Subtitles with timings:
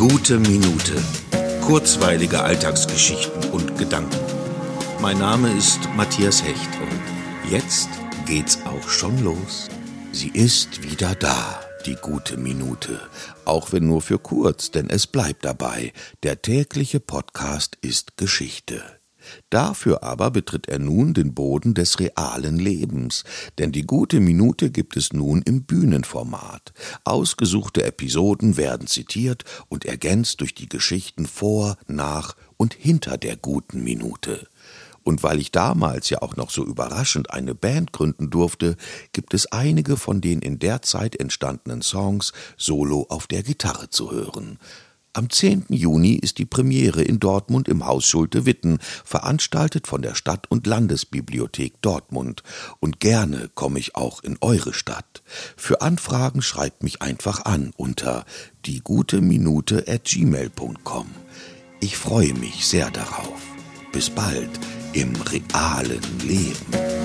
[0.00, 0.94] gute Minute.
[1.60, 4.16] Kurzweilige Alltagsgeschichten und Gedanken.
[5.02, 7.90] Mein Name ist Matthias Hecht und jetzt
[8.24, 9.68] geht's auch schon los.
[10.10, 12.98] Sie ist wieder da, die gute Minute.
[13.44, 15.92] Auch wenn nur für kurz, denn es bleibt dabei.
[16.22, 18.99] Der tägliche Podcast ist Geschichte.
[19.50, 23.24] Dafür aber betritt er nun den Boden des realen Lebens,
[23.58, 26.72] denn die gute Minute gibt es nun im Bühnenformat.
[27.04, 33.82] Ausgesuchte Episoden werden zitiert und ergänzt durch die Geschichten vor, nach und hinter der guten
[33.82, 34.46] Minute.
[35.02, 38.76] Und weil ich damals ja auch noch so überraschend eine Band gründen durfte,
[39.12, 44.10] gibt es einige von den in der Zeit entstandenen Songs solo auf der Gitarre zu
[44.10, 44.58] hören.
[45.20, 45.66] Am 10.
[45.68, 51.74] Juni ist die Premiere in Dortmund im Haus Schulte-Witten, veranstaltet von der Stadt- und Landesbibliothek
[51.82, 52.42] Dortmund.
[52.78, 55.22] Und gerne komme ich auch in eure Stadt.
[55.58, 58.24] Für Anfragen schreibt mich einfach an unter
[58.64, 61.10] dieguteminute at gmail.com.
[61.80, 63.42] Ich freue mich sehr darauf.
[63.92, 64.48] Bis bald
[64.94, 66.99] im realen Leben.